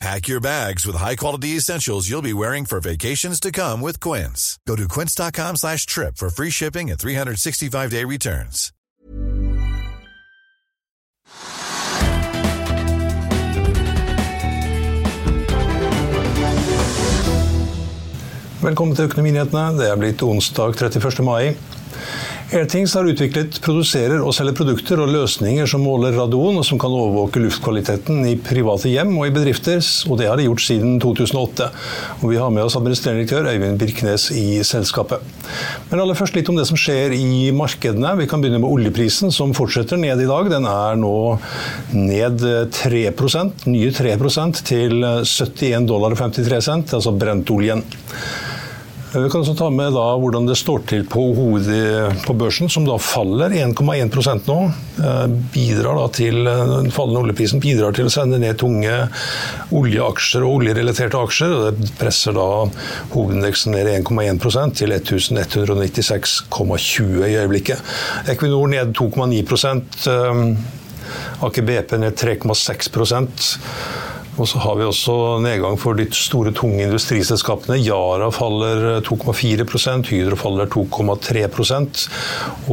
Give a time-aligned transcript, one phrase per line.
[0.00, 4.58] Pack your bags with high-quality essentials you'll be wearing for vacations to come with Quince.
[4.66, 8.72] Go to quince.com slash trip for free shipping and 365-day returns.
[18.62, 19.78] Velkommen til Økonominyhetene.
[19.78, 21.24] Det er blitt onsdag 31.
[21.24, 21.54] mai.
[22.50, 26.90] Airthings har utviklet, produserer og selger produkter og løsninger som måler radon, og som kan
[26.90, 29.78] overvåke luftkvaliteten i private hjem og i bedrifter,
[30.10, 31.68] og det har de gjort siden 2008.
[32.18, 35.22] Og vi har med oss administrerende direktør Øyvind Birknes i selskapet.
[35.92, 38.16] Men aller først litt om det som skjer i markedene.
[38.18, 40.50] Vi kan begynne med oljeprisen, som fortsetter ned i dag.
[40.50, 41.16] Den er nå
[41.94, 42.42] ned
[42.82, 43.06] 3
[43.70, 44.18] nye 3
[44.66, 47.86] til 71 dollar og 53 cent, altså brentoljen.
[49.10, 52.84] Vi kan også ta med da hvordan det står til på hovedet på børsen, som
[52.86, 54.58] da faller 1,1% nå.
[55.50, 59.08] Bidrar da til, Den fallende oljeprisen bidrar til å sende ned tunge
[59.74, 61.56] oljeaksjer og oljerelaterte aksjer.
[61.56, 62.46] og Det presser da
[63.16, 67.82] hovedindeksen ned 1,1% til 1196,20 i øyeblikket.
[68.30, 69.42] Equinor ned 2,9
[71.40, 72.90] Aker BP ned 3,6
[74.40, 77.76] og så har vi også nedgang for de store, tunge industriselskapene.
[77.84, 79.66] Yara faller 2,4
[80.08, 82.06] Hydro faller 2,3%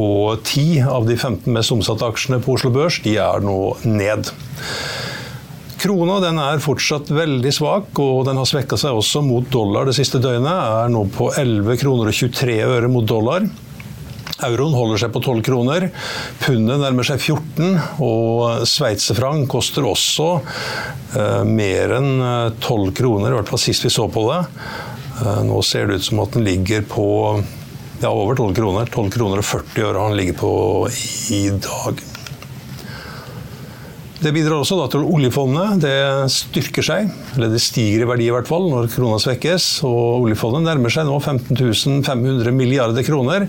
[0.00, 4.32] Og 10 av de 15 mest omsatte aksjene på Oslo Børs de er nå ned.
[5.78, 9.94] Krona den er fortsatt veldig svak, og den har svekka seg også mot dollar det
[9.94, 10.50] siste døgnet.
[10.50, 13.46] Er nå på 11 kroner og 23 øre mot dollar.
[14.46, 15.88] Euroen holder seg på 12 kroner.
[16.44, 17.72] Pundet nærmer seg 14,
[18.04, 22.12] og sveitserfranc koster også eh, mer enn
[22.60, 24.42] 12 kroner, i hvert fall sist vi så på det.
[25.24, 27.08] Eh, nå ser det ut som at den ligger på
[28.02, 28.86] ja, over 12 kroner.
[28.86, 30.52] 12 kroner og 40 øre han ligger på
[31.34, 32.04] i dag.
[34.18, 35.84] Det bidrar også til oljefondet.
[35.84, 35.98] Det
[36.34, 39.66] styrker seg, eller det stiger i verdi i hvert fall, når krona svekkes.
[39.86, 43.46] Og oljefondet nærmer seg nå 15 500 milliarder kroner.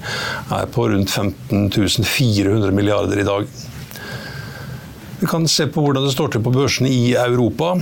[0.53, 1.72] Er på rundt 15
[2.06, 3.50] 400 milliarder i dag.
[5.19, 7.74] Vi kan se på hvordan det står til på børsene i Europa.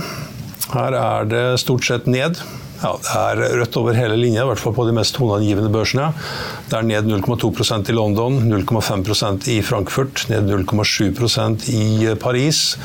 [0.72, 2.40] Her er det stort sett ned.
[2.78, 6.12] Ja, Det er rødt over hele linja, i hvert fall på de mest toneangivende børsene.
[6.70, 12.76] Det er ned 0,2% i London, 0,5% i Frankfurt, ned 0,7% i Paris.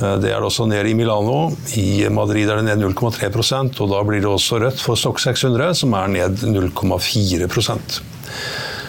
[0.00, 1.52] Det er det også ned i Milano.
[1.78, 5.70] I Madrid er det ned 0,3% og da blir det også rødt for Stock 600,
[5.84, 8.00] som er ned 0,4%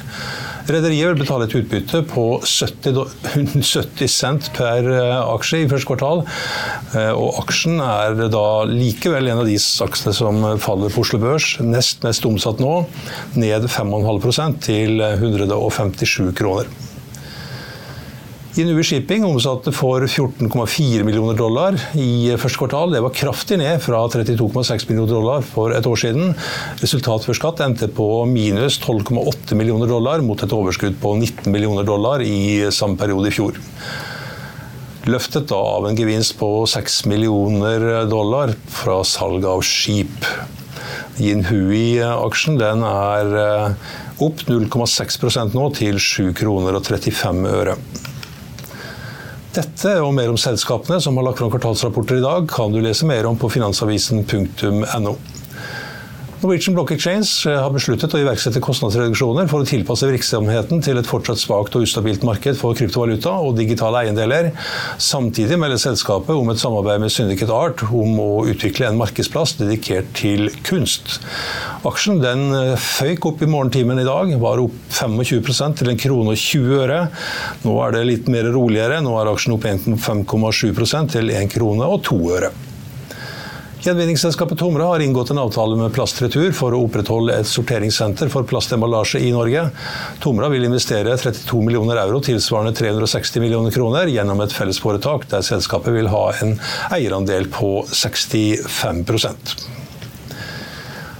[0.68, 2.98] Rederiet vil betale et utbytte på 70,
[3.64, 6.20] 70 cent per eh, aksje i første kvartal.
[6.92, 11.54] Eh, og aksjen er da likevel en av de aksjene som faller på Oslo Børs.
[11.64, 12.82] Nest mest omsatt nå,
[13.40, 16.68] ned 5,5% til 157 kroner.
[18.58, 22.90] Inuvi Shipping omsatte for 14,4 millioner dollar i første kvartal.
[22.90, 26.32] Det var kraftig ned fra 32,6 millioner dollar for et år siden.
[26.80, 31.86] Resultat før skatt endte på minus 12,8 millioner dollar mot et overskudd på 19 millioner
[31.86, 33.62] dollar i samme periode i fjor.
[35.06, 40.26] Løftet da av en gevinst på 6 millioner dollar fra salg av skip.
[41.22, 43.88] Yinhui-aksjen den er eh,
[44.18, 47.78] opp 0,6% nå til 7 kroner og 35 øre.
[49.56, 53.08] Dette og mer om selskapene som har lagt fram kvartalsrapporter i dag, kan du lese
[53.08, 55.16] mer om på finansavisen.no.
[56.38, 61.40] Norwegian Block Exchange har besluttet å iverksette kostnadsreduksjoner for å tilpasse virksomheten til et fortsatt
[61.40, 64.52] svakt og ustabilt marked for kryptovaluta og digitale eiendeler.
[65.02, 70.12] Samtidig melder selskapet om et samarbeid med Syndicate Art om å utvikle en markedsplass dedikert
[70.20, 71.18] til kunst.
[71.86, 72.48] Aksjen den
[72.82, 77.02] føyk opp i morgentimen i dag, var opp 25% til en krone og 20 øre.
[77.62, 78.98] Nå er det litt mer roligere.
[79.04, 82.50] Nå er aksjen opp 5,7% til 1 krone og 2 øre.
[83.78, 89.22] Gjenvinningsselskapet Tomre har inngått en avtale med Plastretur for å opprettholde et sorteringssenter for plastemballasje
[89.22, 89.68] i Norge.
[90.18, 95.94] Tomra vil investere 32 millioner euro, tilsvarende 360 millioner kroner, gjennom et fellesforetak der selskapet
[95.94, 96.58] vil ha en
[96.98, 99.06] eierandel på 65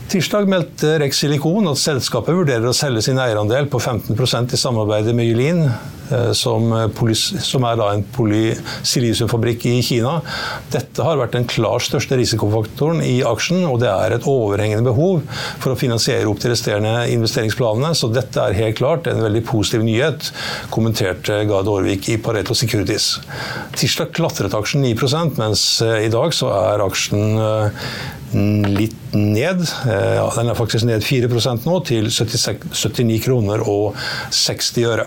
[0.09, 5.13] Tirsdag meldte Rex Silikon at selskapet vurderer å selge sin eierandel på 15% i samarbeidet
[5.17, 5.98] med Jylin Eh,
[6.33, 10.19] som, eh, som, er en polysilisiumfabrikk i Kina.
[10.73, 15.23] Dette har vært den klart største risikofaktoren i aksjen, og det er et overhengende behov
[15.61, 17.95] for å finansiere opp de resterende investeringsplanene.
[17.99, 20.31] Så dette er helt klart en veldig positiv nyhet,
[20.75, 23.19] kommenterte Gard Aarvik i Pareto Securities.
[23.79, 27.39] Tirsdag klatret aksjen 9 mens eh, i dag så er aksjen
[28.29, 29.63] litt ned.
[29.89, 33.97] Den er faktisk ned 4% nå, til 79 kroner og
[34.37, 35.07] 60 øre.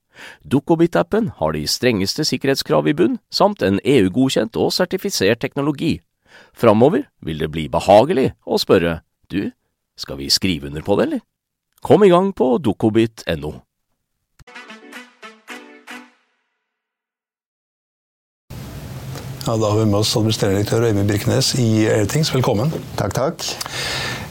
[0.43, 5.99] Dukkobit-appen har de strengeste sikkerhetskrav i bunn, samt en EU-godkjent og sertifisert teknologi.
[6.57, 9.01] Framover vil det bli behagelig å spørre
[9.31, 9.51] du,
[9.99, 11.25] skal vi skrive under på det, eller?
[11.81, 13.53] Kom i gang på dukkobit.no.
[19.41, 22.29] Ja, da har vi med oss administrerende direktør Øyvind Birkenes i Airthings.
[22.29, 22.69] Velkommen.
[22.99, 23.45] Takk, takk.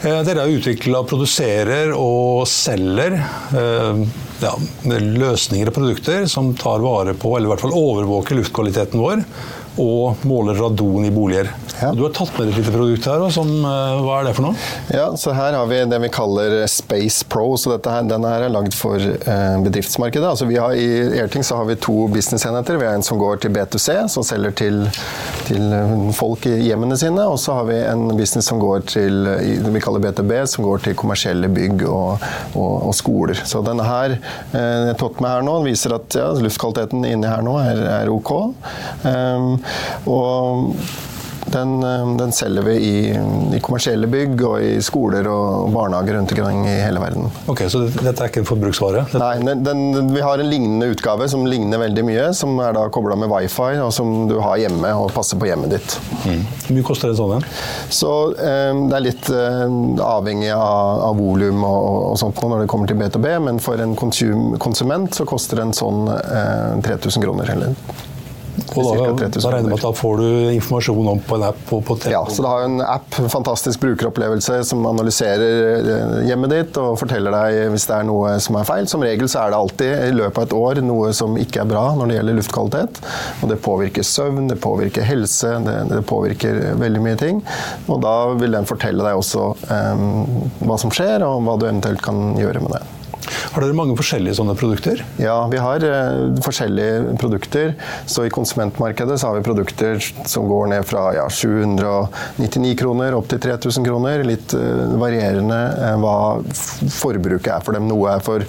[0.07, 4.05] Eh, dere har utvikla, produserer og selger eh,
[4.43, 4.55] ja,
[4.85, 9.25] løsninger og produkter som tar vare på, eller i hvert fall overvåker luftkvaliteten vår
[9.81, 11.51] og måler radon i boliger.
[11.81, 11.93] Ja.
[11.97, 13.23] Du har tatt med et lite produkt her.
[13.33, 14.57] Som, eh, hva er det for noe?
[14.93, 17.57] Ja, så Her har vi det vi kaller Space Pro.
[17.57, 20.29] så dette her, Den her er lagd for eh, bedriftsmarkedet.
[20.29, 22.79] Altså vi har, I Airting så har vi to businessenheter.
[22.79, 24.91] Vi har en som går til B2C, som selger til,
[25.51, 27.27] til eh, folk i hjemmene sine.
[27.29, 29.29] Og så har vi en business som går til
[29.71, 33.39] vi kaller B2B, som går til kommersielle bygg og, og, og skoler.
[33.47, 34.17] Så denne her
[34.55, 38.33] jeg tatt med her nå, viser at ja, luftkvaliteten inni her nå er, er ok.
[39.05, 39.53] Um,
[40.11, 40.75] og
[41.53, 42.95] den, eh, den, selger vi i,
[43.57, 47.31] i, kommersielle bygg og i skoler og barnehager rundt omkring i hele verden.
[47.51, 49.05] Ok, Så dette er ikke en forbruksvare?
[49.21, 52.29] Nei, den, vi har en lignende utgave som ligner veldig mye.
[52.37, 55.75] Som er da kobla med wifi, og som du har hjemme og passer på hjemmet
[55.75, 55.97] ditt.
[56.25, 56.45] Mm.
[56.67, 57.49] Hvor mye koster en sånn en?
[57.91, 59.65] Så eh, Det er litt eh,
[60.05, 63.97] avhengig av, av volum og, og, sånt når det kommer til B2B, men for en
[63.99, 67.51] konsum, konsument så koster en sånn eh, 3000 kroner.
[67.55, 67.75] Eller
[68.75, 71.81] og da, da regner med at da får du informasjon om på en app på,
[71.87, 76.99] på Ja, så det har en app, fantastisk brukeropplevelse, som analyserer eh, hjemmet ditt og
[77.01, 78.89] forteller deg hvis det er noe som er feil.
[78.91, 81.71] Som regel så er det alltid i løpet av et år noe som ikke er
[81.71, 83.03] bra når det gjelder luftkvalitet.
[83.41, 87.43] Og det påvirker søvn, det påvirker helse, det, det påvirker veldig mye ting.
[87.89, 90.07] Og da vil den fortelle deg også um,
[90.65, 93.00] hva som skjer, og hva du eventuelt kan gjøre med det.
[93.51, 95.03] Har dere mange forskjellige sånne produkter?
[95.21, 97.73] Ja, vi har uh, forskjellige produkter.
[98.11, 103.31] Så i konsumentmarkedet så har vi produkter som går ned fra ja, 799 kroner opp
[103.31, 104.25] til 3000 kroner.
[104.27, 106.17] Litt uh, varierende uh, hva
[107.01, 107.89] forbruket er for dem.
[107.91, 108.47] Noe er for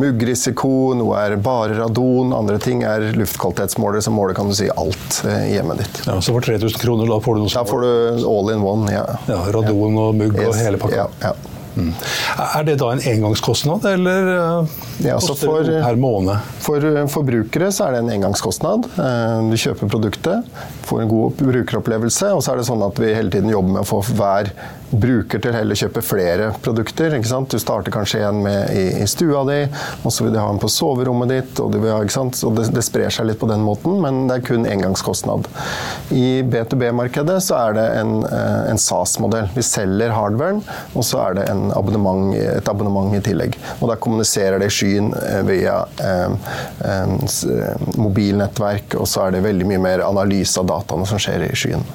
[0.00, 5.22] muggrisiko, noe er bare radon, andre ting er luftkvalitetsmålere som måler kan du si alt
[5.28, 6.02] i hjemmet ditt.
[6.06, 8.90] Ja, Så for 3000 kroner da får du noe Da får du all in one,
[8.92, 9.06] ja.
[9.28, 10.50] ja radon og mugg yes.
[10.50, 11.06] og hele pakka.
[11.22, 11.49] Ja, ja.
[11.74, 11.92] Mm.
[12.54, 14.66] Er det da en engangskostnad, eller
[15.00, 16.50] eh, ja, koster for, det per måned?
[16.64, 18.90] For eh, forbrukere så er det en engangskostnad.
[18.96, 20.50] Eh, du kjøper produktet,
[20.88, 23.84] får en god brukeropplevelse, og så er det sånn at vi hele tiden jobber med
[23.84, 24.52] å få hver
[24.90, 27.14] bruker til heller kjøpe flere produkter.
[27.14, 29.60] Du starter kanskje en med i, i, stua di,
[30.02, 31.60] og så vil du ha en på soverommet ditt.
[31.62, 34.66] og, ha, og det, det, sprer seg litt på den måten, men det er kun
[34.66, 35.46] engangskostnad.
[36.10, 39.46] I B2B-markedet så er det en, en SAS-modell.
[39.54, 43.54] Vi selger hardwaren, og så er det en abonnement, et abonnement i tillegg.
[43.78, 46.34] Og Da kommuniserer det i skyen eh, via eh,
[46.90, 51.54] eh, mobilnettverk, og så er det veldig mye mer analyse av dataene som skjer i
[51.56, 51.86] skyen.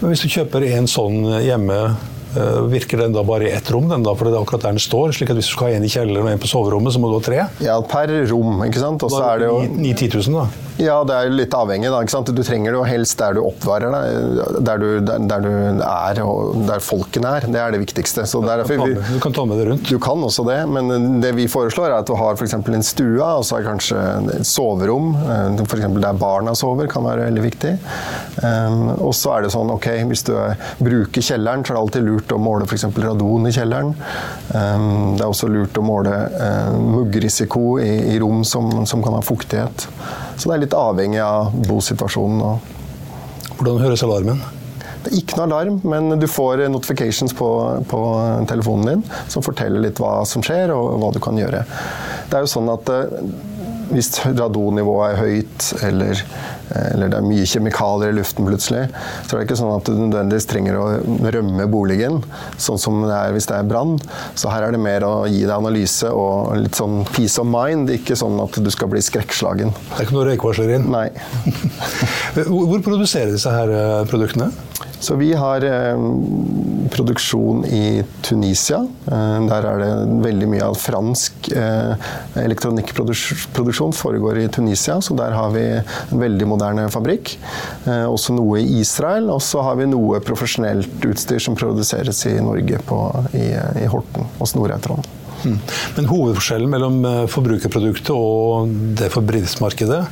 [0.00, 1.80] Men Hvis du kjøper en sånn hjemme
[2.68, 4.82] virker den da bare i ett rom, den da, for det er akkurat der den
[4.82, 5.12] står?
[5.16, 7.10] slik at Hvis du skal ha en i kjelleren og en på soverommet, så må
[7.12, 7.42] du ha tre?
[7.64, 8.64] Ja, per rom.
[8.66, 9.04] ikke sant?
[9.06, 10.48] Og så er det jo 9000, da?
[10.78, 11.90] Ja, det er jo litt avhengig.
[11.90, 12.30] da, ikke sant?
[12.34, 15.50] Du trenger det jo helst der du oppvarer deg, der du, der, der du
[15.82, 17.46] er og der folkene er.
[17.50, 18.26] Det er det viktigste.
[18.30, 19.90] Så ja, du, kan vi, du kan ta med det rundt?
[19.90, 22.54] Du kan også det, men det vi foreslår er at du har f.eks.
[22.54, 24.04] en stue, og så er kanskje
[24.38, 25.88] et soverom, eh, f.eks.
[25.98, 27.74] der barna sover, kan være veldig viktig.
[28.38, 30.34] Um, og så er det sånn, ok, hvis du
[30.78, 32.84] bruker kjelleren, så er det alltid lurt lurt å måle f.eks.
[32.98, 33.94] radon i kjelleren.
[34.54, 39.16] Ehm, det er også lurt å måle eh, muggrisiko i, i rom som, som, kan
[39.16, 39.88] ha fuktighet.
[40.36, 42.76] Så det er litt avhengig av bosituasjonen.
[43.58, 44.42] Hvordan høres alarmen?
[44.98, 47.48] Det er ikke noe alarm, men du får notifications på,
[47.88, 48.00] på,
[48.50, 51.62] telefonen din som forteller litt hva som skjer og hva du kan gjøre.
[52.28, 53.14] Det er jo sånn at eh,
[53.92, 56.24] hvis radonnivået er høyt eller
[56.76, 58.82] eller det er mye kjemikalier i luften plutselig,
[59.24, 60.84] så er det ikke sånn at du nødvendigvis trenger å
[61.32, 62.20] rømme boligen,
[62.60, 63.96] sånn som det er hvis det er brann.
[64.38, 67.92] Så her er det mer å gi deg analyse og litt sånn peace of mind,
[67.96, 69.72] ikke sånn at du skal bli skrekkslagen.
[69.72, 70.90] Det er ikke noe røykvarsler inn?
[70.92, 71.08] Nei.
[72.48, 74.52] Hvor produserer disse her eh, produktene?
[75.00, 76.00] Så vi har eh,
[76.90, 78.80] produksjon i Tunisia.
[79.06, 79.90] Eh, der er det
[80.24, 82.08] veldig mye av fransk eh,
[82.42, 87.36] elektronikkproduksjon foregår i Tunisia, så der har vi en veldig moderne fabrikk.
[87.86, 92.34] Eh, også noe i Israel, og så har vi noe profesjonelt utstyr som produseres i
[92.42, 93.00] Norge på,
[93.38, 93.48] i,
[93.84, 95.06] i Horten hos Norautrond.
[95.38, 95.60] Hmm.
[95.96, 100.02] Men hovedforskjellen mellom eh, forbrukerproduktet og det for bedriftsmarkedet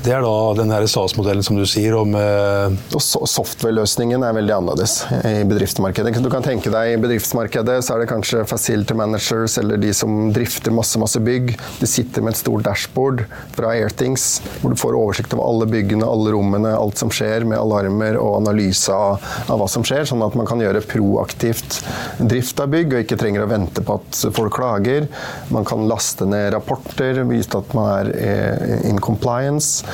[0.00, 2.72] det er da den SAS-modellen som du sier om eh...
[2.96, 4.94] Og Software-løsningen er veldig annerledes
[5.28, 6.14] i bedriftsmarkedet.
[6.24, 10.30] Du kan tenke deg I bedriftsmarkedet så er det kanskje facility managers eller de som
[10.32, 11.52] drifter masse masse bygg.
[11.82, 13.26] De sitter med et stort dashboard
[13.56, 17.60] fra Airthings hvor du får oversikt over alle byggene, alle rommene, alt som skjer med
[17.60, 19.20] alarmer og analyse av,
[19.52, 21.80] av hva som skjer, sånn at man kan gjøre proaktivt
[22.20, 25.10] drift av bygg og ikke trenger å vente på at folk klager.
[25.52, 29.84] Man kan laste ned rapporter, vise at man er eh, in compliance.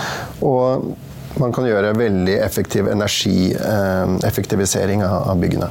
[0.45, 0.97] Og
[1.41, 5.71] man kan gjøre veldig effektiv energieffektivisering av byggene.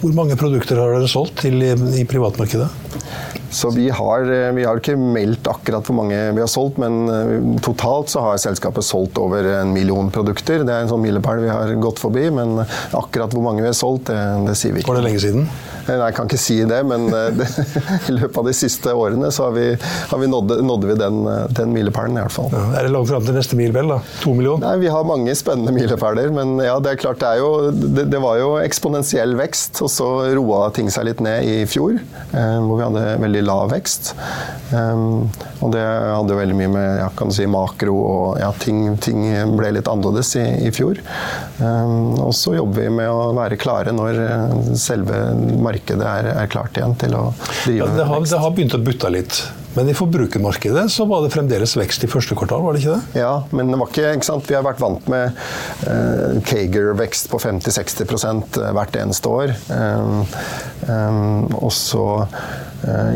[0.00, 2.68] Hvor mange produkter har dere solgt til i, i privatmarkedet?
[3.50, 7.00] Så vi har, eh, vi har, ikke meldt akkurat hvor mange vi har solgt, men
[7.10, 7.32] eh,
[7.64, 10.62] totalt så har selskapet solgt over en million produkter.
[10.66, 13.76] Det er en sånn milepæl vi har gått forbi, men akkurat hvor mange vi har
[13.76, 14.92] solgt, det, det sier vi ikke.
[14.92, 15.50] Var det lenge siden?
[15.90, 17.08] Nei, jeg kan ikke si det, men
[17.40, 17.48] det,
[18.06, 19.66] i løpet av de siste årene så har vi,
[20.12, 21.20] har vi nådde, nådde vi den,
[21.56, 22.54] den milepælen, i hvert fall.
[22.54, 23.98] Ja, er det langt fram til neste milepæl, da?
[24.22, 24.68] To millioner?
[24.68, 28.06] Nei, vi har mange spennende milepæler, men ja, det er klart det er jo Det,
[28.12, 32.56] det var jo eksponentiell vekst, og så roa ting seg litt ned i fjor, eh,
[32.62, 34.14] hvor vi hadde veldig veldig lav vekst.
[34.70, 35.30] Um,
[35.60, 39.24] og det hadde jo veldig mye med ja, si, makro og ja, ting, ting
[39.56, 41.00] ble litt annerledes i, i fjor.
[41.58, 45.18] Um, og så jobber vi med å være klare når eh, selve
[45.60, 47.30] markedet er, er klart igjen til å
[47.64, 48.34] drive ja, det har, vekst.
[48.34, 49.42] Det har begynt å butte litt.
[49.76, 53.20] Men i forbrukermarkedet så var det fremdeles vekst i første kvartal, var det ikke det?
[53.22, 54.48] Ja, men det var ikke, ikke sant?
[54.50, 55.36] vi har vært vant med
[55.86, 59.54] uh, Kager-vekst på 50-60 eh, hvert eneste år.
[59.70, 60.24] Um,
[60.88, 62.02] um, og så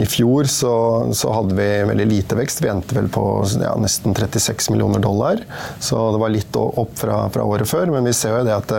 [0.01, 0.73] i fjor så,
[1.17, 2.61] så, hadde vi veldig lite vekst.
[2.61, 3.23] Vi endte vel på
[3.63, 5.41] ja, nesten 36 millioner dollar.
[5.81, 7.93] Så det var litt opp fra, fra, året før.
[7.95, 8.75] Men vi ser jo det at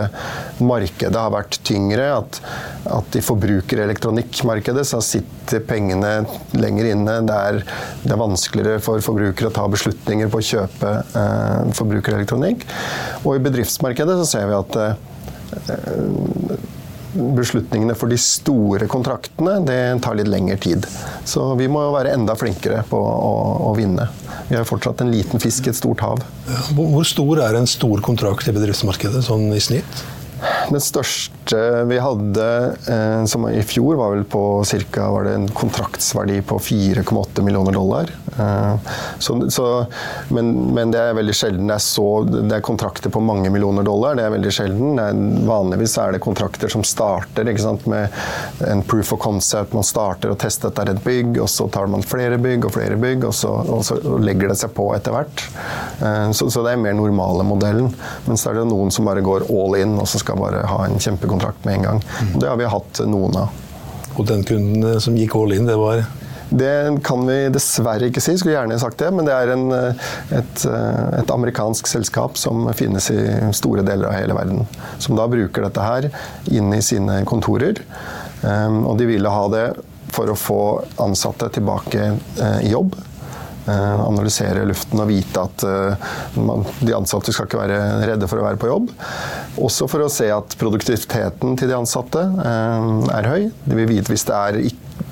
[0.62, 2.06] markedet har vært tyngre.
[2.20, 2.40] At,
[3.00, 6.12] at i forbrukerelektronikkmarkedet så sitter pengene
[6.54, 7.18] lenger inne.
[7.26, 7.60] Det er
[8.06, 12.66] det er vanskeligere for forbrukere å ta beslutninger på å kjøpe eh, forbrukerelektronikk.
[13.24, 14.94] Og i bedriftsmarkedet så ser vi at eh,
[17.16, 20.86] beslutningene for de store kontraktene det tar litt lengre tid.
[21.24, 23.32] Så vi må være enda flinkere på å,
[23.70, 24.08] å vinne.
[24.48, 26.22] Vi har fortsatt en liten fisk i et stort hav.
[26.76, 30.04] Hvor stor er en stor kontrakt i bedriftsmarkedet, sånn i snitt?
[30.68, 31.58] Den største
[31.88, 32.46] vi hadde
[32.92, 34.42] eh, som i fjor, var vel på
[34.92, 35.06] ca.
[35.32, 38.10] en kontraktsverdi på 4,8 millioner dollar.
[38.40, 38.74] Eh,
[39.18, 39.86] så, så,
[40.28, 43.86] men, men, det er veldig sjelden det er, så, det er kontrakter på mange millioner
[43.86, 44.16] dollar.
[44.18, 45.00] Det er veldig sjelden.
[45.00, 48.12] Er, vanligvis er det kontrakter som starter sant, med
[48.66, 49.74] en proof of concept.
[49.76, 52.98] Man starter og tester er et bygg, og så tar man flere bygg og flere
[53.00, 55.46] bygg, og så, og så legger det seg på etter hvert.
[56.02, 57.92] Eh, så, det er mer normale modellen.
[58.26, 59.96] Men så er det noen som bare går all in.
[60.00, 62.04] og så skal bare ha en kjempekontrakt med en gang.
[62.36, 63.62] Det har vi hatt noen av.
[64.16, 66.04] Og den kunden som gikk all in, det var?
[66.48, 69.10] Det kan vi dessverre ikke si, skulle gjerne sagt det.
[69.14, 73.18] Men det er en, et, et, amerikansk selskap som finnes i
[73.56, 74.62] store deler av hele verden.
[75.02, 76.08] Som da bruker dette her
[76.54, 77.82] inn i sine kontorer.
[78.42, 79.66] Um, og de ville ha det
[80.14, 80.62] for å få
[81.02, 82.94] ansatte tilbake uh, i jobb.
[83.66, 86.10] Eh, analysere luften og vite at eh,
[86.86, 88.92] de ansatte skal ikke være redde for å være på jobb.
[89.58, 93.48] Også for å se at produktiviteten til de ansatte eh, er høy.
[93.64, 94.60] Det vil vite hvis det er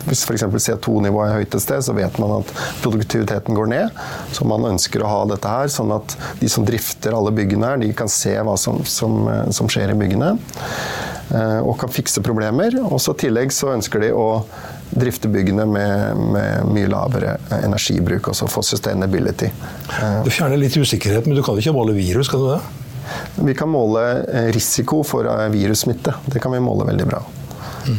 [0.08, 0.46] hvis f.eks.
[0.66, 2.52] CO2-nivået er høyt et sted, så vet man at
[2.84, 4.04] produktiviteten går ned.
[4.36, 7.82] Så man ønsker å ha dette her, sånn at de som drifter alle byggene her,
[7.82, 10.34] de kan se hva som, som, som skjer i byggene.
[11.64, 12.76] Og kan fikse problemer.
[12.84, 14.28] Og så i tillegg så ønsker de å
[14.94, 19.50] drifte byggene med, med, mye lavere energibruk, også få sustainability.
[20.24, 22.60] Du fjerner litt usikkerhet, men du kan ikke måle virus, kan du det?
[23.44, 26.14] Vi kan måle eh, risiko for eh, virussmitte.
[26.26, 27.20] Det kan vi måle veldig bra.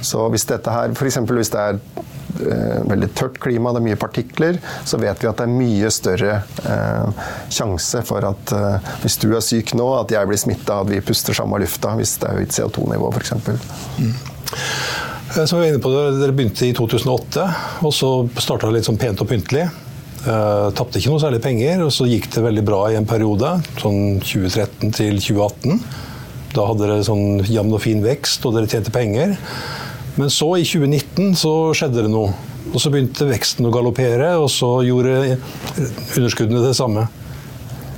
[0.06, 1.19] Så hvis dette her, f.eks.
[1.30, 5.39] hvis det er eh, veldig tørt klima, det er mye partikler, så vet vi at
[5.39, 10.13] det er mye større eh, sjanse for at eh, hvis du er syk nå, at
[10.15, 13.36] jeg blir smitta, at vi puster samme lufta hvis det er høyt CO2-nivå f.eks.
[14.02, 14.13] Mm.
[15.36, 17.50] Eh, som vi var inne på, Dere begynte i 2008,
[17.86, 19.67] og så starta det litt sånn pent og pyntelig.
[20.26, 23.52] Uh, Tapte ikke noe særlig penger, og så gikk det veldig bra i en periode.
[23.78, 25.84] Sånn 2013 til 2018.
[26.56, 29.36] Da hadde dere sånn jevn og fin vekst, og dere tjente penger.
[30.15, 32.32] Men så, i 2019, så skjedde det noe.
[32.72, 35.38] Og så begynte veksten å galoppere, og så gjorde
[36.15, 37.06] underskuddene det samme.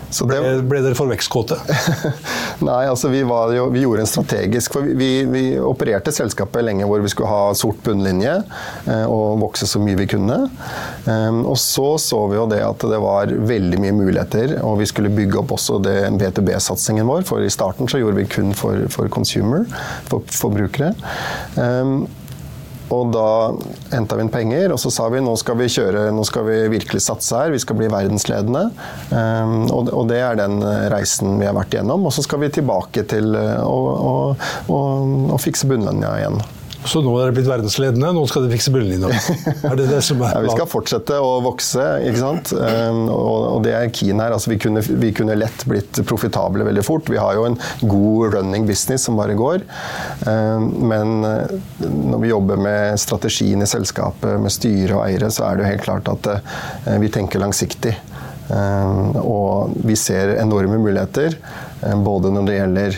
[0.10, 1.58] Så det, ble, ble, dere for vekstkåte?
[2.68, 7.04] Nei, altså vi, jo, vi, gjorde en strategisk For vi, vi, opererte selskapet lenge hvor
[7.04, 8.38] vi skulle ha sort bunnlinje
[8.88, 10.40] eh, og vokse så mye vi kunne.
[11.06, 14.88] Um, og så så vi jo det at det var veldig mye muligheter, og vi
[14.90, 17.26] skulle bygge opp også det B2B-satsingen vår.
[17.28, 19.68] For i starten så gjorde vi kun for, for consumer,
[20.10, 20.94] for forbrukere.
[22.94, 23.28] Og da
[23.92, 26.58] henta vi inn penger, og så sa vi nå skal vi kjøre, nå skal vi
[26.78, 27.54] virkelig satse her.
[27.54, 28.68] Vi skal bli verdensledende.
[29.12, 30.62] Um, og, det er den
[30.94, 32.08] reisen vi har vært igjennom.
[32.08, 33.80] Og så skal vi tilbake til å,
[34.72, 34.78] å,
[35.36, 36.40] å fikse bunnlinja igjen.
[36.88, 39.10] Så nå er dere blitt verdensledende, nå skal dere fikse bunnlinja.
[39.68, 42.54] Er det det som er ja, vi skal fortsette å vokse, ikke sant.
[42.56, 44.36] Um, og, det er keen her.
[44.36, 47.12] Altså, vi, kunne, vi kunne lett blitt profitable veldig fort.
[47.12, 49.66] Vi har jo en god running business som bare går.
[50.26, 55.50] Um, men uh, når vi jobber med strategien i selskapet, med styre og eiere, så
[55.50, 57.98] er det jo helt klart at uh, vi tenker langsiktig.
[58.48, 61.36] Um, og vi ser enorme muligheter,
[62.04, 62.96] både når det gjelder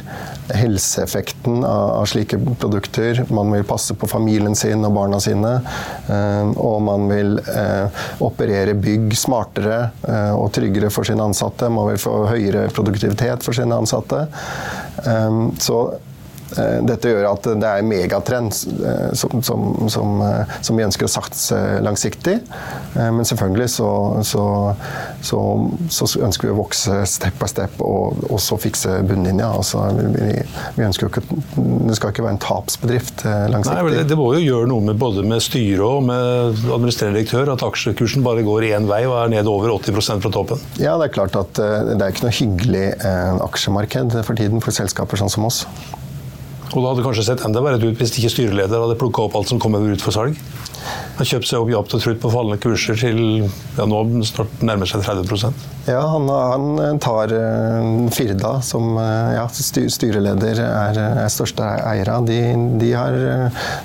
[0.56, 3.24] helseeffekten av, slike produkter.
[3.34, 5.56] Man vil passe på familien sin og barna sine.
[6.58, 7.38] Og man vil
[8.26, 9.80] operere bygg smartere
[10.34, 11.70] og tryggere for sine ansatte.
[11.74, 14.26] Man vil få høyere produktivitet for sine ansatte.
[15.62, 16.09] Så Eh,
[16.58, 21.06] dette gjør at det er en megatrend eh, som, som, som, eh, som, vi ønsker
[21.06, 22.40] å satse langsiktig.
[22.96, 23.90] Men selvfølgelig så,
[24.26, 24.44] så,
[25.26, 25.40] så,
[25.94, 29.52] så, ønsker vi å vokse step by step og også fikse bunnlinja.
[29.60, 30.32] Altså, vi,
[30.78, 31.40] vi, ønsker jo ikke,
[31.90, 33.78] det skal ikke være en tapsbedrift langsiktig.
[33.78, 37.54] Nei, det, det, må jo gjøre noe med både med styret og med administrerende direktør
[37.54, 40.68] at aksjekursen bare går én vei og er ned over 80% fra toppen?
[40.82, 42.86] Ja, det er klart at det er ikke noe hyggelig
[43.46, 45.66] aksjemarked for tiden for selskaper sånn som oss.
[46.70, 49.50] Og det hadde kanskje sett enda verre ut hvis ikke styreleder hadde plukka opp alt
[49.50, 50.38] som kommer ut for salg.
[51.20, 54.88] Han kjøpt seg opp japt og trutt på fallende kurser til ja, nå snart nærmer
[54.88, 61.66] seg 30% Ja, han, han tar uh, Firda, som uh, ja, styreleder er, er største
[61.90, 62.30] eier av.
[62.30, 62.40] De,
[62.80, 62.94] de,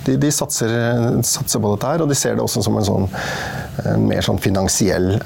[0.07, 0.77] de, de satser,
[1.27, 3.11] satser, på dette her, og de ser det også som en sånn
[3.90, 5.16] en mer sånn finansiell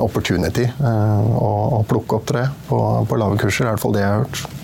[0.00, 3.66] opportunity å, å plukke opp det på, på lave kurser.
[3.66, 4.59] er i hvert fall det jeg har hørt.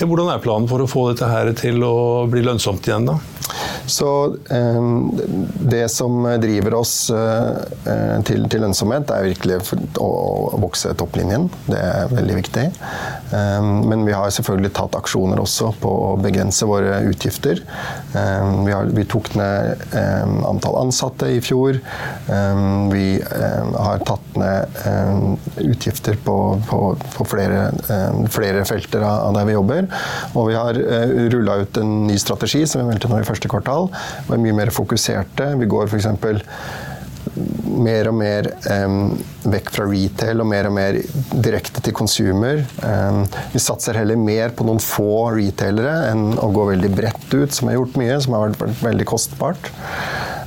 [0.00, 1.94] Ja, hvordan er planen for å få dette her til å
[2.30, 3.18] bli lønnsomt igjen, da?
[3.86, 5.10] Så ehm,
[5.70, 9.60] det som driver oss eh, til, til lønnsomhet, er virkelig
[10.00, 10.10] å
[10.60, 11.48] vokse topplinjen.
[11.66, 12.66] Det er veldig viktig.
[13.30, 17.60] Men vi har selvfølgelig tatt aksjoner også på å begrense våre utgifter.
[18.10, 19.84] Vi, har, vi tok ned
[20.48, 21.78] antall ansatte i fjor.
[22.90, 24.80] Vi har tatt ned
[25.62, 26.80] utgifter på, på,
[27.14, 27.70] på flere,
[28.34, 29.86] flere, felter av der vi jobber.
[30.34, 33.50] Og vi har eh, rulla ut en ny strategi som vi meldte nå i første
[33.50, 33.90] kvartal kvartal.
[34.28, 35.54] Vi er mye mer fokuserte.
[35.60, 36.08] Vi går f.eks.
[37.80, 39.12] mer og mer um,
[39.52, 40.98] vekk fra retail og mer og mer
[41.32, 42.64] direkte til consumer.
[42.82, 47.52] Um, vi satser heller mer på noen få retailere enn å gå veldig bredt ut,
[47.54, 49.72] som har gjort mye, som har vært veldig kostbart.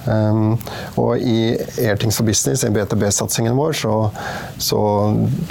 [0.03, 0.57] Um,
[0.99, 3.93] og i Airthings for Business, i BTB-satsingen vår, så,
[4.59, 4.79] så,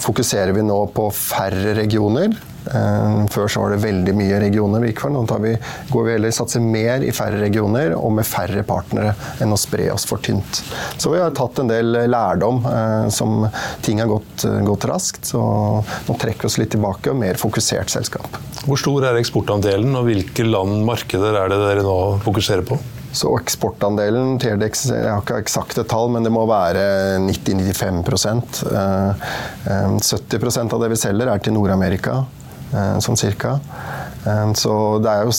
[0.04, 2.36] fokuserer vi nå på færre regioner.
[2.68, 5.14] Uh, før så var det veldig mye regioner vi gikk for.
[5.14, 5.54] Nå vi,
[5.90, 9.88] går vi heller satser mer i færre regioner og med færre partnere enn å spre
[9.94, 10.62] oss for tynt.
[10.96, 13.46] Så vi har tatt en del lærdom uh, som
[13.84, 15.26] ting har gått, gått raskt.
[15.32, 18.40] Så nå trekker vi oss litt tilbake og mer fokusert selskap.
[18.62, 22.78] Hvor stor er eksportandelen, og hvilke land markeder er det dere nå fokuserer på?
[23.12, 30.46] Så eksportandelen TLDX, Jeg har ikke eksakte tall, men det må være 90-95 70 eh,
[30.48, 32.41] eh, av det vi selger, er til Nord-Amerika, eh,
[32.72, 33.56] sånn cirka.
[34.56, 35.32] Så er jo,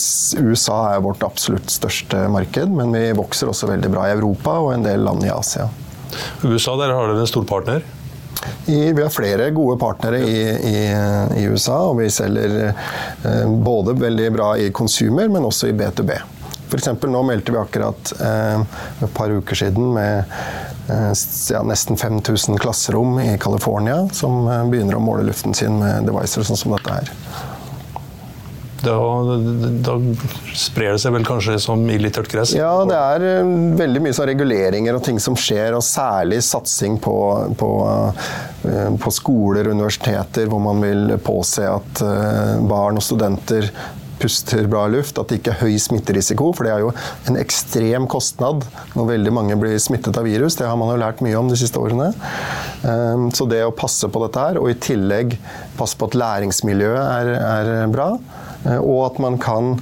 [0.44, 4.74] USA er vårt absolutt største marked, men vi vokser også veldig bra i Europa og
[4.74, 5.70] en del land i Asia.
[6.44, 7.82] USA, der har dere en stor partner?
[8.66, 10.76] I, vi har flere gode partnere i, i,
[11.40, 12.74] i, USA, og vi selger
[13.64, 16.12] både veldig bra i consumer, men også i B2B.
[16.68, 16.88] F.eks.
[17.06, 18.62] nå meldte vi akkurat eh,
[19.04, 24.98] et par uker siden med eh, ja, nesten 5000 klasserom i California som eh, begynner
[24.98, 27.12] å måle luften sin med devices sånn som dette her.
[28.84, 28.96] Da,
[29.86, 29.94] da,
[30.52, 32.52] sprer det seg vel kanskje som i litt tørt gress?
[32.56, 36.98] Ja, det er eh, veldig mye sånn reguleringer og ting som skjer, og særlig satsing
[37.02, 37.16] på,
[37.60, 37.70] på,
[38.68, 43.70] eh, på skoler og universiteter, hvor man vil påse at eh, barn og studenter
[44.24, 46.48] puster bra luft, at det ikke er høy smitterisiko.
[46.56, 46.92] For det er jo
[47.28, 48.64] en ekstrem kostnad
[48.96, 50.56] når veldig mange blir smittet av virus.
[50.56, 52.10] Det har man jo lært mye om de siste årene.
[52.88, 55.36] Ehm, så det å passe på dette her, og i tillegg
[55.78, 58.14] passe på at læringsmiljøet er, er bra,
[58.64, 59.74] eh, og at man kan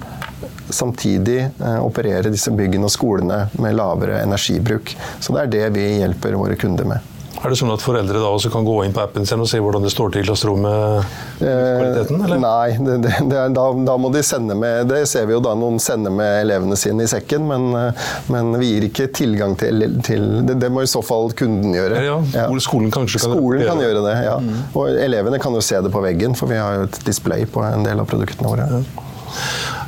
[0.72, 4.96] samtidig eh, operere disse byggene og skolene med lavere energibruk.
[5.20, 7.12] Så det er det vi hjelper våre kunder med.
[7.42, 9.59] Er det sånn at foreldre da også kan gå inn på appen sin og se
[9.59, 11.07] hvordan det står til i klasserommet?
[11.42, 12.37] kvaliteten, eller?
[12.37, 15.35] Eh, nei, det, det, det er, da, da, må de sende med Det ser vi
[15.35, 19.09] jo da noen sender med elevene sine i sekken, men, eh, men vi gir ikke
[19.14, 22.02] tilgang til, til det, det, må i så fall kunden gjøre.
[22.07, 22.46] Ja, ja.
[22.62, 24.37] Skolen kanskje kan Skolen kan gjøre det, ja.
[24.42, 24.61] Mm.
[24.78, 27.64] Og elevene kan jo se det på veggen, for vi har jo et display på
[27.66, 28.68] en del av produktene våre.
[28.70, 29.09] Ja.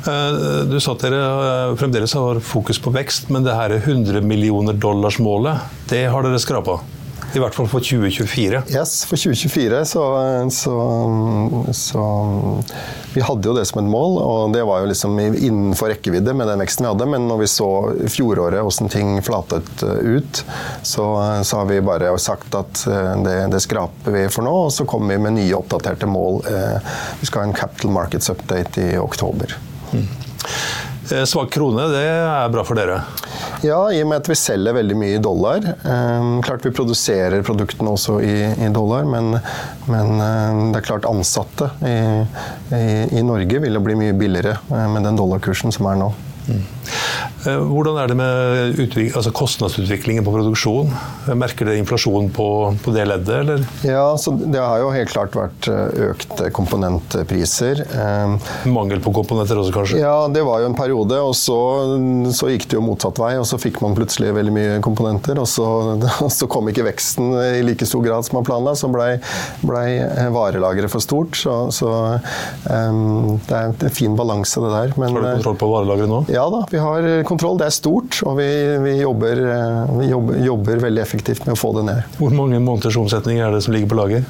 [0.05, 4.75] Eh, du sa at dere fremdeles har fokus på vekst, men det her 100 millioner
[4.77, 6.79] dollars-målet, det har dere skrapa?
[7.35, 8.61] I hvert fall for 2024.
[8.71, 10.03] Yes, for 2024 så,
[10.51, 10.75] så,
[11.75, 12.03] så,
[13.13, 16.47] Vi hadde jo det som et mål, og det var jo liksom innenfor rekkevidde med
[16.51, 17.09] den veksten vi hadde.
[17.11, 17.69] Men når vi så
[18.11, 20.43] fjoråret åssen ting flatet eh, ut,
[20.81, 21.05] så,
[21.43, 24.55] så, har vi bare sagt at eh, det, det, skraper vi for nå.
[24.67, 26.41] Og så kommer vi med nye oppdaterte mål.
[26.51, 29.57] Eh, vi skal ha en Capital Markets Update i oktober.
[29.91, 30.07] Mm.
[31.11, 33.01] Eh, svak krone, det er bra for dere?
[33.65, 35.61] Ja, i og med at vi selger veldig mye i dollar.
[35.61, 39.37] Eh, klart vi produserer produktene også i, i dollar, men,
[39.91, 41.97] men eh, det er klart ansatte i,
[42.73, 42.85] i,
[43.19, 46.09] i Norge vil jo bli mye billigere eh, med den dollarkursen som er nå.
[46.49, 46.63] Mm.
[47.45, 50.91] Eh, hvordan er det med altså kostnadsutviklingen på produksjon?
[51.37, 52.47] Merker dere inflasjon på,
[52.83, 53.65] på, det leddet, eller?
[53.85, 57.83] Ja, Det har jo helt klart vært eh, økte komponentpriser.
[57.85, 60.01] Eh, Mangel på komponenter også, kanskje?
[60.01, 61.19] Ja, det var jo en periode.
[61.21, 61.59] Og så,
[62.35, 65.41] så gikk det jo motsatt vei, og så fikk man plutselig veldig mye komponenter.
[65.41, 65.67] Og så,
[66.39, 69.15] så kom ikke veksten i like stor grad som man planla, så blei
[69.65, 69.83] ble
[70.33, 71.37] varelageret for stort.
[71.37, 71.91] Så, så
[72.69, 74.95] um, det er en fin balanse, det der.
[74.99, 76.21] Men, har du kontroll på varelageret nå?
[76.33, 77.59] Ja da, vi har kontroll.
[77.59, 78.47] Det er stort, og vi,
[78.83, 82.17] vi, jobber, eh, vi jobber, jobber, veldig effektivt med å få det ned.
[82.19, 84.25] Hvor mange måneders omsetning er det som ligger på lager?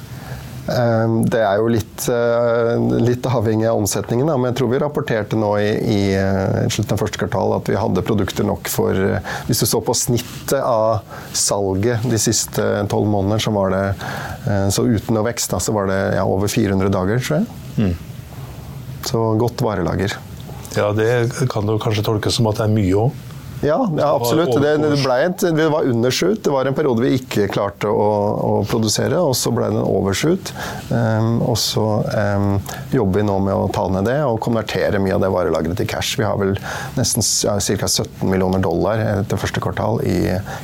[0.66, 5.40] Eh, det er jo litt, eh, litt avhengig av omsetningen, men jeg tror vi rapporterte
[5.42, 6.00] nå i, i
[6.70, 8.94] slutten av første kvartal at vi hadde produkter nok for
[9.50, 11.02] Hvis du så på snittet av
[11.34, 13.86] salget de siste tolv månedene, så var det
[14.76, 17.50] så uten noe vekst, da, så var det ja, over 400 dager, tror jeg.
[17.82, 17.96] Mm.
[19.06, 20.14] Så godt varelager.
[20.76, 23.25] Ja, Det kan jo kanskje tolkes som at det er mye òg?
[23.66, 24.54] Ja, ja absolutt.
[24.62, 26.44] Det, det, et, det, var undershoot.
[26.44, 29.88] Det var en periode vi ikke klarte å, å produsere, og så ble det en
[29.88, 30.52] overshoot.
[30.92, 32.48] Um, og så um,
[32.94, 35.90] jobber vi nå med å ta ned det og konvertere mye av det varelageret til
[35.90, 36.20] cash.
[36.20, 36.54] Vi har vel
[37.00, 37.90] nesten ja, ca.
[37.90, 40.20] 17 millioner dollar etter første kvartal i,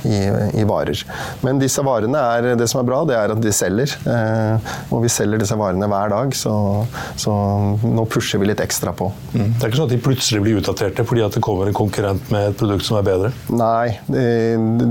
[0.08, 0.20] i,
[0.62, 1.02] i, varer.
[1.46, 3.96] Men disse varene er, det som er bra, det er at de selger.
[4.06, 6.54] Uh, og vi selger disse varene hver dag, så,
[7.20, 7.34] så
[7.82, 9.10] nå pusher vi litt ekstra på.
[9.34, 9.58] Mm.
[9.58, 12.30] Det er ikke sånn at de plutselig blir utdaterte fordi at det kommer en konkurrent
[12.34, 13.32] med et produkt som er bedre?
[13.56, 14.26] Nei, de,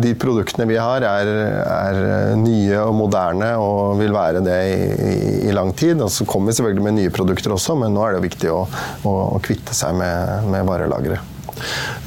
[0.00, 2.00] de produktene vi har er, er,
[2.40, 4.78] nye og moderne og vil være det i,
[5.10, 5.16] i,
[5.50, 6.00] i lang tid.
[6.00, 8.62] Og så kommer vi selvfølgelig med nye produkter også, men nå er det viktig å,
[9.04, 11.36] å, å kvitte seg med, med varelageret.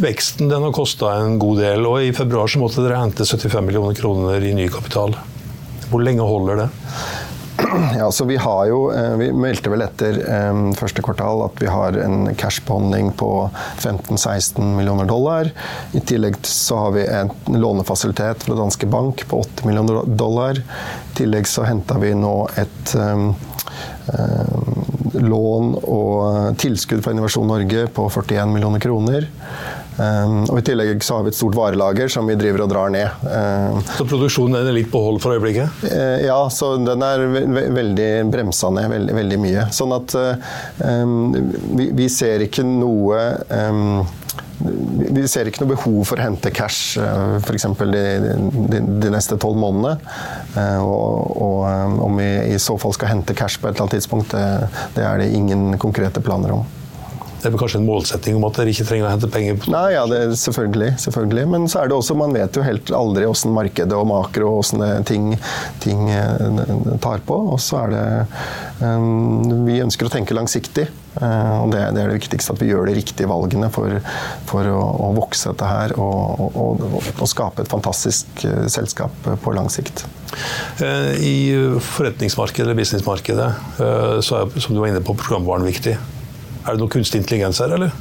[0.02, 3.68] Veksten den har kosta en god del, og i februar så måtte dere hente 75
[3.68, 5.14] millioner kroner i ny kapital.
[5.92, 6.70] Hvor lenge holder det?
[7.98, 11.70] Ja, så Vi har jo, eh, vi meldte vel etter um, første kvartal at vi
[11.72, 13.30] har en cash-beholdning på
[13.80, 15.50] 15-16 millioner dollar.
[15.94, 20.60] I tillegg så har vi en lånefasilitet fra Danske Bank på 8 millioner dollar.
[20.60, 23.34] I tillegg så henta vi nå et um,
[25.14, 29.30] lån og tilskudd fra Innovasjon Norge på 41 millioner kroner.
[29.94, 32.94] Um, og I tillegg så har vi et stort varelager som vi driver og drar
[32.94, 33.26] ned.
[33.28, 35.86] Um, så produksjonen er litt på hold for øyeblikket?
[35.86, 39.68] Uh, ja, så den er ve veldig bremsa ned veldig, veldig, mye.
[39.76, 41.16] Sånn at um,
[41.78, 43.22] vi, vi, ser ikke noe
[44.64, 46.96] vi ser ikke noe behov for å hente cash
[47.44, 47.66] f.eks.
[47.84, 48.04] De,
[48.72, 49.98] de, de neste tolv månedene.
[50.86, 54.38] Og, og, om vi i så fall skal hente cash på et eller annet tidspunkt,
[54.38, 56.64] det, det er det ingen konkrete planer om.
[57.44, 59.58] Det er kanskje en målsetting om at dere ikke trenger å hente penger?
[59.60, 61.44] på Nei, ja, det selvfølgelig, selvfølgelig.
[61.52, 64.62] Men så er det også, man vet jo helt aldri åssen markedet og makro og
[64.62, 65.34] åssen ting,
[65.84, 66.62] ting, eh,
[67.04, 67.36] tar på.
[67.52, 68.06] Og så er det
[68.80, 70.88] um, Vi ønsker å tenke langsiktig.
[71.20, 74.00] Og det, det, er det viktigste, at vi gjør de riktige valgene for,
[74.50, 79.54] for å, å, vokse dette her og, og, og, og skape et fantastisk selskap på
[79.54, 80.08] lang sikt.
[80.82, 81.36] I
[81.92, 83.52] forretningsmarkedet eller businessmarkedet
[84.26, 86.00] så er som du var inne på, programvaren viktig.
[86.64, 87.92] Er det noe kunstig intelligens her, eller?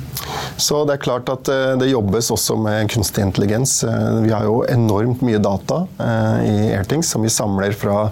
[0.57, 3.81] Så det er klart at eh, det jobbes også med kunstig intelligens.
[3.87, 8.07] Eh, vi har jo enormt mye data eh, i Airthings som vi samler fra,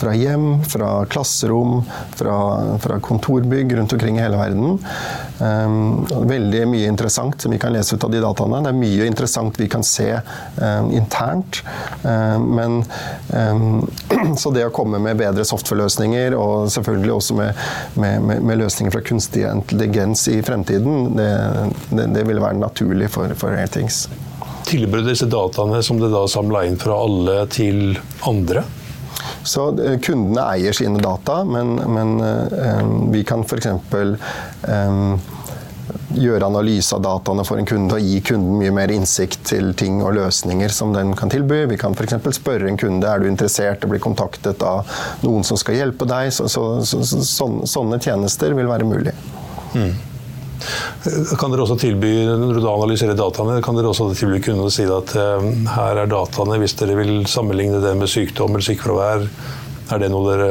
[0.00, 1.80] fra hjem, fra klasserom,
[2.16, 2.38] fra,
[2.82, 4.78] fra, kontorbygg rundt omkring i hele verden.
[5.36, 8.62] Veldig mye interessant som vi kan lese ut av de dataene.
[8.64, 10.08] Det er mye interessant vi kan se
[10.96, 11.60] internt.
[12.40, 12.78] Men
[14.40, 17.60] så det å komme med bedre software-løsninger, og selvfølgelig også med,
[18.00, 21.28] med, med løsninger fra kunstig intelligens i fremtiden, det,
[21.90, 24.06] det, det ville være naturlig for, for Airthings.
[24.66, 28.64] Tilbød disse dataene som det da samla inn fra alle, til andre?
[29.46, 33.70] Så eh, Kundene eier sine data, men, men um, vi kan f.eks.
[34.66, 35.16] Um,
[36.16, 40.00] gjøre analyse av dataene for en kunde og gi kunden mye mer innsikt til ting
[40.04, 41.64] og løsninger som den kan tilby.
[41.70, 42.16] Vi kan f.eks.
[42.38, 44.86] spørre en kunde er du interessert og bli kontaktet av
[45.24, 46.32] noen som skal hjelpe deg.
[46.34, 49.14] Så, så, så, sånne tjenester vil være mulig.
[49.76, 49.92] Mm.
[51.40, 54.86] Kan dere også tilby, Når du analyserer dataene, kan dere også tilby kundene å si
[54.88, 55.44] at uh,
[55.76, 59.28] her er dataene hvis dere vil sammenligne det med sykdom eller sykefravær?
[59.92, 60.50] Er det noe dere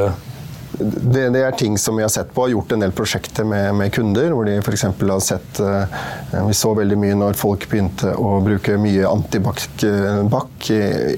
[0.78, 2.42] det, det, er ting som vi har sett på.
[2.46, 5.84] Har gjort en del prosjekter med, med kunder hvor de for har sett uh,
[6.48, 9.66] Vi så veldig mye når folk begynte å bruke mye antibac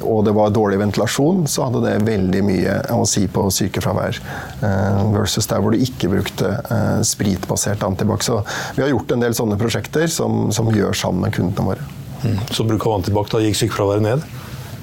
[0.08, 4.20] og det var dårlig ventilasjon, så hadde det veldig mye å si på sykefravær.
[4.62, 6.54] Uh, versus der hvor du ikke brukte
[7.06, 8.24] spritbasert antibac.
[8.26, 8.40] Så
[8.76, 11.88] vi har gjort en del sånne prosjekter som, som gjør sammen med kundene våre.
[12.24, 12.38] Mm.
[12.50, 14.28] Så bruk av antibac, da gikk sykefraværet ned?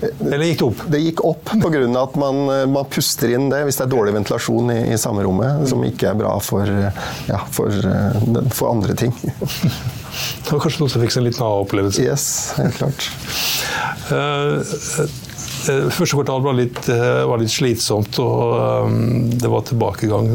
[0.04, 0.82] Eller gikk det opp?
[0.92, 1.84] Det gikk opp pga.
[2.02, 5.66] at man, man, puster inn det hvis det er dårlig ventilasjon i, i samme rommet,
[5.72, 6.70] som ikke er bra for,
[7.30, 7.72] ja, for,
[8.54, 9.16] for andre ting.
[10.46, 12.04] Det var kanskje noen som fikk seg en liten aha-opplevelse?
[12.06, 12.28] Yes,
[12.60, 13.10] helt klart.
[14.12, 15.06] Uh, Eh,
[15.66, 20.30] første kvartal var litt, eh, var litt slitsomt, og um, det var tilbakegang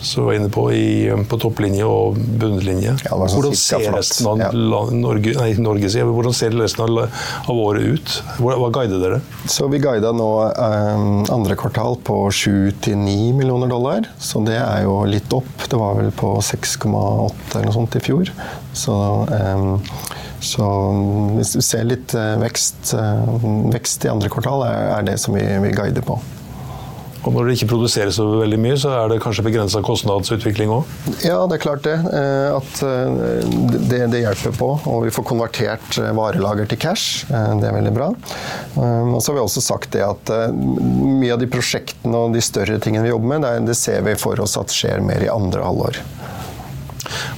[0.00, 0.88] som vi var inne på, i,
[1.28, 2.96] på topplinje og bunnlinje.
[3.06, 4.50] Ja, sånn hvordan, ser resten av ja.
[4.52, 8.16] Norge, nei, Norge, hvordan ser resten av, av året ut?
[8.40, 9.22] Hva, hva guider dere?
[9.50, 15.00] Så Vi guida nå um, andre kvartal på 7-9 millioner dollar, så det er jo
[15.08, 15.66] litt opp.
[15.70, 18.30] Det var vel på 6,8 eller noe sånt i fjor.
[18.76, 19.76] Så um,
[20.40, 20.68] så
[21.36, 23.36] hvis vi ser litt eh, vekst, eh,
[23.72, 26.18] vekst i andre kvartal, er det som vi, vi guider på.
[27.26, 30.92] Og når det ikke produseres så veldig mye, så er det kanskje begrensa kostnadsutvikling òg?
[31.26, 31.96] Ja, det er klart det.
[31.96, 32.82] Eh, at
[33.90, 34.68] det, det, hjelper på.
[34.92, 37.24] Og vi får konvertert varelager til cash.
[37.26, 38.12] Det er veldig bra.
[38.76, 42.78] Og så har vi også sagt det at mye av de prosjektene og de større
[42.78, 45.66] tingene vi jobber med, det, det ser vi for oss at skjer mer i andre
[45.66, 45.98] halvår.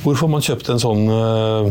[0.05, 1.71] Hvor får man kjøpt en sånn uh,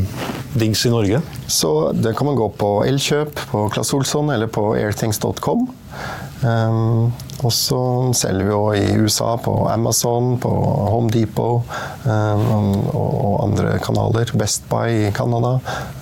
[0.59, 1.21] dings i Norge?
[1.47, 5.69] Så Det kan man gå på Elkjøp, på Claes Olsson eller på airthings.com.
[6.37, 7.07] Um,
[7.41, 7.79] og så
[8.17, 11.65] selger vi jo i USA på Amazon, på Home Depot
[12.05, 14.29] um, og andre kanaler.
[14.37, 15.55] Best Buy i Canada.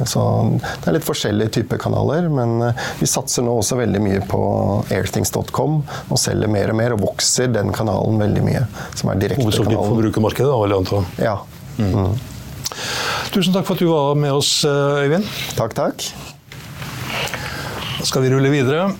[0.04, 0.24] Så
[0.60, 4.44] det er litt forskjellige typer kanaler, men vi satser nå også veldig mye på
[4.90, 8.64] airthings.com og selger mer og mer, og vokser den kanalen veldig mye.
[8.96, 9.28] Som er direktekanalen.
[9.28, 9.44] kanalen.
[9.44, 11.04] Hovedsakelig forbrukermarkedet, da, vil jeg anta?
[11.30, 11.38] Ja.
[11.78, 12.16] Mm.
[13.34, 15.28] Tusen takk for at du var med oss, eh, Øyvind.
[15.58, 16.06] Takk, takk.
[18.00, 18.94] Da skal vi rulle videre.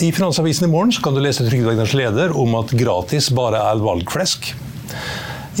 [0.00, 4.54] I Finansavisen i morgen kan du lese Trygdeverkens leder om at gratis bare er valgflesk.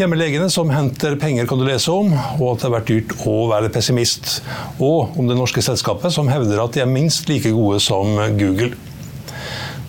[0.00, 3.34] Hjemmelegene som henter penger kan du lese om, og at det har vært dyrt å
[3.50, 4.38] være pessimist.
[4.80, 8.72] Og om det norske selskapet som hevder at de er minst like gode som Google.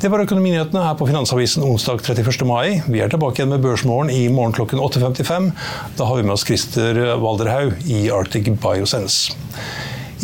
[0.02, 2.42] Det var Økonominyhetene her på Finansavisen onsdag 31.
[2.50, 2.80] mai.
[2.90, 5.52] Vi er tilbake igjen med Børsmorgen i morgen klokken 8.55.
[6.00, 9.36] Da har vi med oss Christer Walderhaug i Arctic Biosense.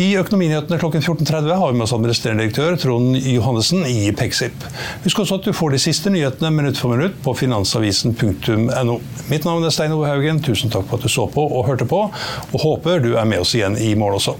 [0.01, 4.65] I Økonominyhetene klokken 14.30 har vi med oss administrerende direktør Trond Johannessen i Pexip.
[5.05, 8.99] Husk også at du får de siste nyhetene minutt for minutt på finansavisen.no.
[9.29, 10.41] Mitt navn er Stein Ove Haugen.
[10.41, 12.07] Tusen takk for at du så på og hørte på,
[12.49, 14.39] og håper du er med oss igjen i morgen også.